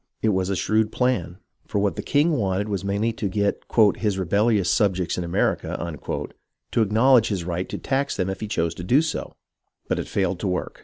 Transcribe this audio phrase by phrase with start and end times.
[0.23, 3.61] It was a shrewd plan, for what the king wanted was mainly to get
[3.97, 5.77] "his rebellious subjects in America"
[6.71, 9.35] to acknowledge his right to tax them if he chose to do so;
[9.87, 10.79] but it failed to work.